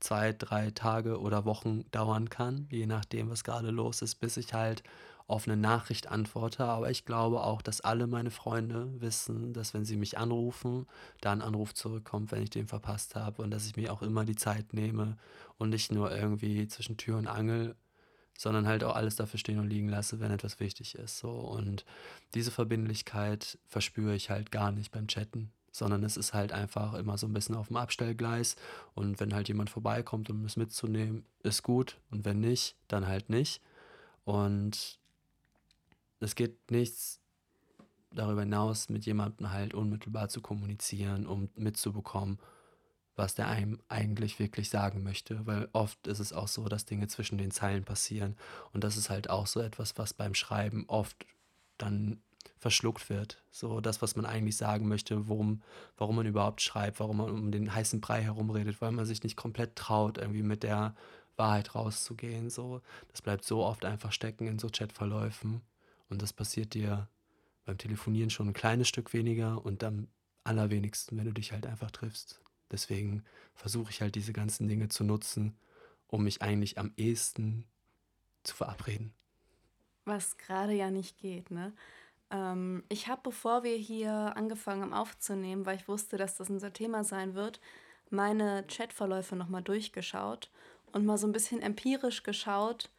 [0.01, 4.53] zwei, drei Tage oder Wochen dauern kann, je nachdem, was gerade los ist, bis ich
[4.53, 4.83] halt
[5.29, 6.65] auf eine Nachricht antworte.
[6.65, 10.87] Aber ich glaube auch, dass alle meine Freunde wissen, dass wenn sie mich anrufen,
[11.21, 14.25] da ein Anruf zurückkommt, wenn ich den verpasst habe und dass ich mir auch immer
[14.25, 15.17] die Zeit nehme
[15.59, 17.77] und nicht nur irgendwie zwischen Tür und Angel
[18.39, 21.19] sondern halt auch alles dafür stehen und liegen lasse, wenn etwas wichtig ist.
[21.19, 21.31] So.
[21.31, 21.85] Und
[22.35, 27.19] diese Verbindlichkeit verspüre ich halt gar nicht beim Chatten, sondern es ist halt einfach immer
[27.19, 28.57] so ein bisschen auf dem Abstellgleis.
[28.95, 31.99] Und wenn halt jemand vorbeikommt, um es mitzunehmen, ist gut.
[32.11, 33.61] Und wenn nicht, dann halt nicht.
[34.25, 34.99] Und
[36.21, 37.21] es geht nichts
[38.11, 42.39] darüber hinaus, mit jemandem halt unmittelbar zu kommunizieren, um mitzubekommen,
[43.17, 47.09] was der einem eigentlich wirklich sagen möchte, weil oft ist es auch so, dass Dinge
[47.09, 48.37] zwischen den Zeilen passieren
[48.73, 51.27] und das ist halt auch so etwas, was beim Schreiben oft
[51.79, 52.23] dann
[52.59, 53.43] verschluckt wird.
[53.51, 55.63] So das, was man eigentlich sagen möchte, worum,
[55.97, 59.37] warum man überhaupt schreibt, warum man um den heißen Brei herumredet, weil man sich nicht
[59.37, 60.95] komplett traut, irgendwie mit der
[61.37, 62.51] Wahrheit rauszugehen.
[62.51, 65.61] So, das bleibt so oft einfach stecken in so Chatverläufen
[66.09, 67.09] und das passiert dir
[67.65, 70.09] beim Telefonieren schon ein kleines Stück weniger und am
[70.45, 72.42] allerwenigsten, wenn du dich halt einfach triffst.
[72.73, 75.57] Deswegen versuche ich halt diese ganzen Dinge zu nutzen,
[76.09, 77.67] um mich eigentlich am ehesten
[78.43, 79.13] zu verabreden.
[80.05, 81.73] Was gerade ja nicht geht, ne?
[82.31, 86.73] Ähm, ich habe, bevor wir hier angefangen haben aufzunehmen, weil ich wusste, dass das unser
[86.73, 87.61] Thema sein wird,
[88.11, 90.51] meine Chatverläufe nochmal durchgeschaut
[90.93, 92.91] und mal so ein bisschen empirisch geschaut,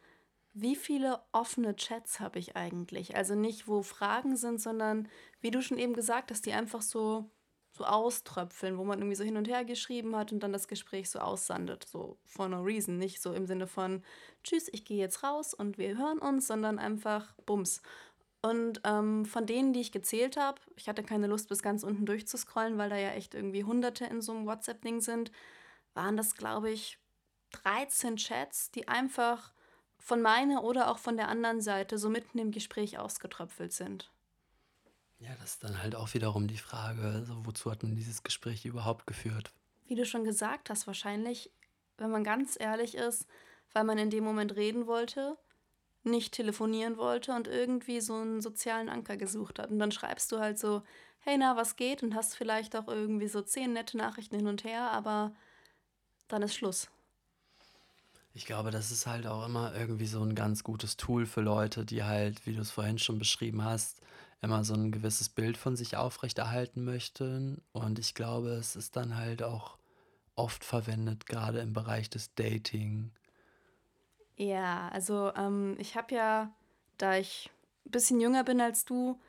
[0.54, 3.16] wie viele offene Chats habe ich eigentlich?
[3.16, 5.08] Also nicht, wo Fragen sind, sondern
[5.40, 7.28] wie du schon eben gesagt hast, die einfach so
[7.76, 11.10] so auströpfeln, wo man irgendwie so hin und her geschrieben hat und dann das Gespräch
[11.10, 14.02] so aussandet, so for no reason, nicht so im Sinne von
[14.44, 17.82] tschüss, ich gehe jetzt raus und wir hören uns, sondern einfach bums.
[18.42, 22.06] Und ähm, von denen, die ich gezählt habe, ich hatte keine Lust bis ganz unten
[22.06, 25.32] durchzuscrollen, weil da ja echt irgendwie Hunderte in so einem WhatsApp-Ding sind,
[25.94, 26.98] waren das, glaube ich,
[27.52, 29.52] 13 Chats, die einfach
[29.98, 34.12] von meiner oder auch von der anderen Seite so mitten im Gespräch ausgetröpfelt sind.
[35.24, 38.66] Ja, das ist dann halt auch wiederum die Frage, so, wozu hat man dieses Gespräch
[38.66, 39.52] überhaupt geführt?
[39.86, 41.50] Wie du schon gesagt hast, wahrscheinlich,
[41.96, 43.26] wenn man ganz ehrlich ist,
[43.72, 45.38] weil man in dem Moment reden wollte,
[46.02, 49.70] nicht telefonieren wollte und irgendwie so einen sozialen Anker gesucht hat.
[49.70, 50.82] Und dann schreibst du halt so,
[51.20, 52.02] hey na, was geht?
[52.02, 55.34] Und hast vielleicht auch irgendwie so zehn nette Nachrichten hin und her, aber
[56.28, 56.90] dann ist Schluss.
[58.34, 61.86] Ich glaube, das ist halt auch immer irgendwie so ein ganz gutes Tool für Leute,
[61.86, 64.02] die halt, wie du es vorhin schon beschrieben hast,
[64.44, 67.62] immer so ein gewisses Bild von sich aufrechterhalten möchten.
[67.72, 69.78] Und ich glaube, es ist dann halt auch
[70.36, 73.10] oft verwendet, gerade im Bereich des Dating.
[74.36, 76.52] Ja, also ähm, ich habe ja,
[76.98, 77.50] da ich
[77.86, 79.20] ein bisschen jünger bin als du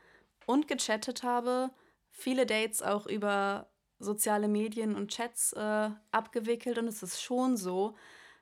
[0.46, 1.70] und gechattet habe,
[2.10, 6.78] viele Dates auch über soziale Medien und Chats äh, abgewickelt.
[6.78, 7.96] Und es ist schon so,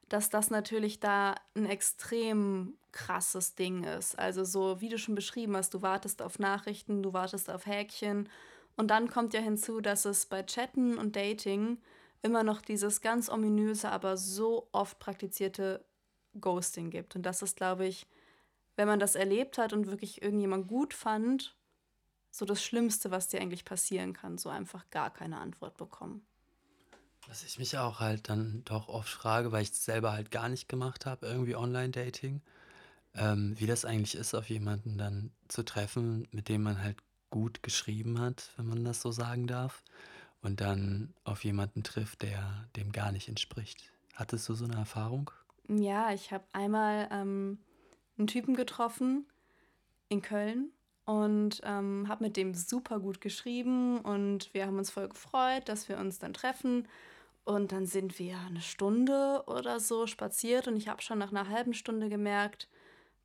[0.09, 4.19] dass das natürlich da ein extrem krasses Ding ist.
[4.19, 8.29] Also so, wie du schon beschrieben hast, du wartest auf Nachrichten, du wartest auf Häkchen.
[8.77, 11.79] Und dann kommt ja hinzu, dass es bei Chatten und Dating
[12.23, 15.85] immer noch dieses ganz ominöse, aber so oft praktizierte
[16.41, 17.17] Ghosting gibt.
[17.17, 18.07] Und das ist, glaube ich,
[18.77, 21.57] wenn man das erlebt hat und wirklich irgendjemand gut fand,
[22.31, 26.27] so das Schlimmste, was dir eigentlich passieren kann, so einfach gar keine Antwort bekommen.
[27.29, 30.49] Was ich mich auch halt dann doch oft frage, weil ich es selber halt gar
[30.49, 32.43] nicht gemacht habe, irgendwie Online-Dating,
[33.15, 36.99] ähm, wie das eigentlich ist, auf jemanden dann zu treffen, mit dem man halt
[37.31, 39.83] gut geschrieben hat, wenn man das so sagen darf,
[40.43, 43.91] und dann auf jemanden trifft, der dem gar nicht entspricht.
[44.15, 45.31] Hattest du so eine Erfahrung?
[45.69, 47.59] Ja, ich habe einmal ähm,
[48.19, 49.27] einen Typen getroffen
[50.09, 50.71] in Köln
[51.07, 55.89] und ähm, habe mit dem super gut geschrieben und wir haben uns voll gefreut, dass
[55.89, 56.87] wir uns dann treffen
[57.45, 61.49] und dann sind wir eine Stunde oder so spaziert und ich habe schon nach einer
[61.49, 62.69] halben Stunde gemerkt,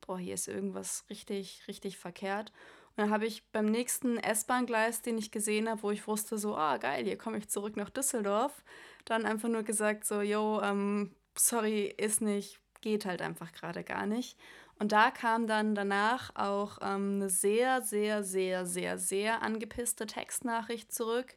[0.00, 2.52] boah, hier ist irgendwas richtig, richtig verkehrt.
[2.90, 6.56] Und dann habe ich beim nächsten S-Bahn-Gleis, den ich gesehen habe, wo ich wusste, so,
[6.56, 8.64] ah, geil, hier komme ich zurück nach Düsseldorf,
[9.04, 14.06] dann einfach nur gesagt, so, yo, ähm, sorry, ist nicht, geht halt einfach gerade gar
[14.06, 14.36] nicht.
[14.78, 20.92] Und da kam dann danach auch ähm, eine sehr, sehr, sehr, sehr, sehr angepisste Textnachricht
[20.92, 21.36] zurück,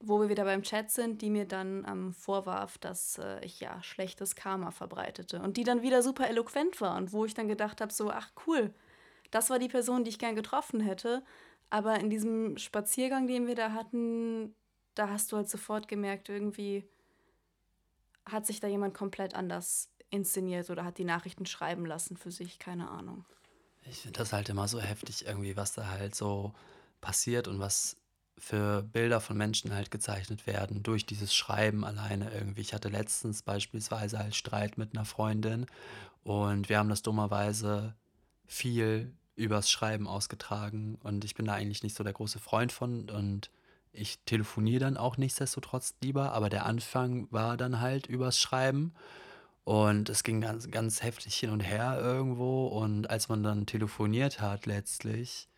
[0.00, 3.82] wo wir wieder beim Chat sind, die mir dann ähm, vorwarf, dass äh, ich ja
[3.82, 5.40] schlechtes Karma verbreitete.
[5.40, 8.30] Und die dann wieder super eloquent war und wo ich dann gedacht habe, so, ach
[8.46, 8.72] cool,
[9.30, 11.22] das war die Person, die ich gern getroffen hätte.
[11.68, 14.54] Aber in diesem Spaziergang, den wir da hatten,
[14.94, 16.88] da hast du halt sofort gemerkt, irgendwie
[18.24, 22.58] hat sich da jemand komplett anders inszeniert oder hat die Nachrichten schreiben lassen für sich,
[22.58, 23.24] keine Ahnung.
[23.82, 26.52] Ich finde das halt immer so heftig irgendwie, was da halt so
[27.00, 27.96] passiert und was
[28.40, 32.62] für Bilder von Menschen halt gezeichnet werden durch dieses Schreiben alleine irgendwie.
[32.62, 35.66] Ich hatte letztens beispielsweise halt Streit mit einer Freundin
[36.24, 37.94] und wir haben das dummerweise
[38.46, 43.08] viel übers Schreiben ausgetragen und ich bin da eigentlich nicht so der große Freund von
[43.10, 43.50] und
[43.92, 48.92] ich telefoniere dann auch nichtsdestotrotz lieber, aber der Anfang war dann halt übers Schreiben
[49.64, 54.40] und es ging ganz, ganz heftig hin und her irgendwo und als man dann telefoniert
[54.40, 55.48] hat letztlich,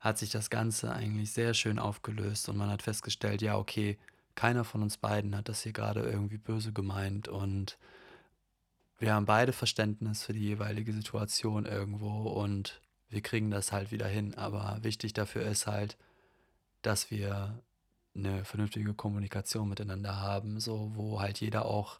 [0.00, 3.98] hat sich das Ganze eigentlich sehr schön aufgelöst und man hat festgestellt, ja, okay,
[4.34, 7.78] keiner von uns beiden hat das hier gerade irgendwie böse gemeint und
[8.98, 14.06] wir haben beide Verständnis für die jeweilige Situation irgendwo und wir kriegen das halt wieder
[14.06, 14.34] hin.
[14.34, 15.96] Aber wichtig dafür ist halt,
[16.82, 17.62] dass wir
[18.14, 21.98] eine vernünftige Kommunikation miteinander haben, so wo halt jeder auch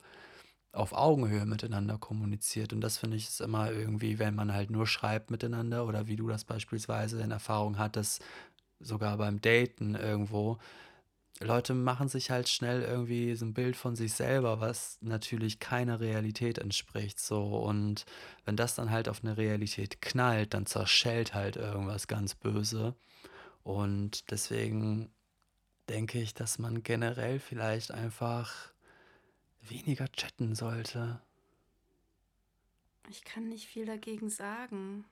[0.72, 2.72] auf Augenhöhe miteinander kommuniziert.
[2.72, 6.16] Und das finde ich ist immer irgendwie, wenn man halt nur schreibt miteinander oder wie
[6.16, 8.24] du das beispielsweise in Erfahrung hattest,
[8.78, 10.58] sogar beim Daten irgendwo.
[11.42, 15.98] Leute machen sich halt schnell irgendwie so ein Bild von sich selber, was natürlich keiner
[15.98, 17.18] Realität entspricht.
[17.18, 17.56] So.
[17.56, 18.04] Und
[18.44, 22.94] wenn das dann halt auf eine Realität knallt, dann zerschellt halt irgendwas ganz böse.
[23.62, 25.10] Und deswegen
[25.88, 28.69] denke ich, dass man generell vielleicht einfach
[29.60, 31.20] weniger chatten sollte.
[33.08, 35.04] Ich kann nicht viel dagegen sagen.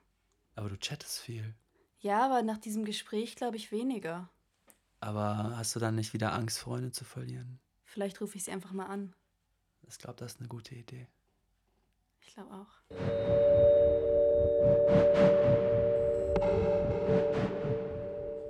[0.55, 1.53] Aber du chattest viel.
[1.99, 4.29] Ja, aber nach diesem Gespräch glaube ich weniger.
[5.01, 7.59] Aber hast du dann nicht wieder Angst, Freunde zu verlieren?
[7.83, 9.13] Vielleicht rufe ich sie einfach mal an.
[9.87, 11.07] Ich glaube, das ist eine gute Idee.
[12.21, 12.67] Ich glaube auch.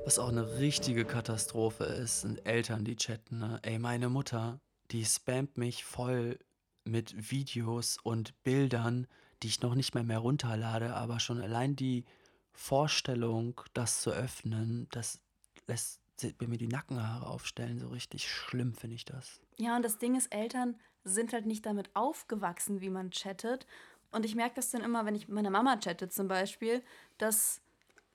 [0.06, 3.40] Was auch eine richtige Katastrophe ist, sind Eltern, die chatten.
[3.40, 3.60] Ne?
[3.62, 4.60] Ey, meine Mutter,
[4.92, 6.40] die spammt mich voll
[6.84, 9.08] mit Videos und Bildern,
[9.44, 12.06] die ich noch nicht mehr mehr runterlade, aber schon allein die
[12.52, 15.22] Vorstellung, das zu öffnen, das
[15.68, 16.02] lässt
[16.40, 17.80] mir die Nackenhaare aufstellen.
[17.80, 19.40] So richtig schlimm finde ich das.
[19.58, 23.66] Ja, und das Ding ist, Eltern sind halt nicht damit aufgewachsen, wie man chattet.
[24.12, 26.84] Und ich merke das dann immer, wenn ich mit meiner Mama chatte zum Beispiel,
[27.18, 27.62] dass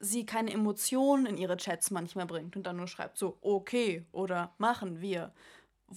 [0.00, 4.52] sie keine Emotionen in ihre Chats manchmal bringt und dann nur schreibt so, okay oder
[4.58, 5.32] machen wir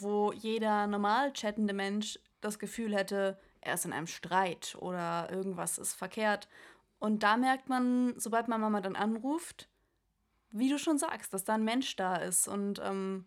[0.01, 5.77] wo jeder normal chattende Mensch das Gefühl hätte, er ist in einem Streit oder irgendwas
[5.77, 6.47] ist verkehrt.
[6.99, 9.69] Und da merkt man, sobald man Mama dann anruft,
[10.51, 12.47] wie du schon sagst, dass da ein Mensch da ist.
[12.47, 13.25] Und ähm,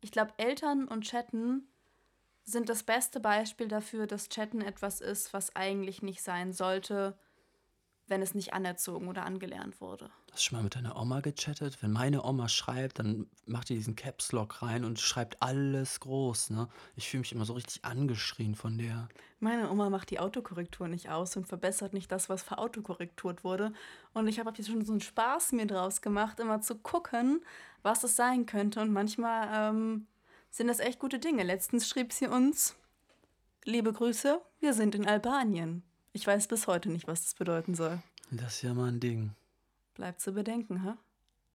[0.00, 1.68] ich glaube, Eltern und Chatten
[2.44, 7.16] sind das beste Beispiel dafür, dass Chatten etwas ist, was eigentlich nicht sein sollte,
[8.08, 10.10] wenn es nicht anerzogen oder angelernt wurde.
[10.30, 11.82] Hast du schon mal mit deiner Oma gechattet?
[11.82, 16.50] Wenn meine Oma schreibt, dann macht die diesen Caps Lock rein und schreibt alles groß.
[16.50, 16.68] Ne?
[16.96, 19.08] Ich fühle mich immer so richtig angeschrien von der.
[19.40, 23.72] Meine Oma macht die Autokorrektur nicht aus und verbessert nicht das, was verautokorrekturt wurde.
[24.14, 27.44] Und ich habe jetzt schon so einen Spaß mir draus gemacht, immer zu gucken,
[27.82, 28.80] was es sein könnte.
[28.80, 30.06] Und manchmal ähm,
[30.50, 31.42] sind das echt gute Dinge.
[31.42, 32.76] Letztens schrieb sie uns:
[33.64, 35.82] Liebe Grüße, wir sind in Albanien.
[36.12, 38.02] Ich weiß bis heute nicht, was das bedeuten soll.
[38.30, 39.34] Das ist ja mal ein Ding.
[39.94, 40.98] Bleibt zu bedenken, ha?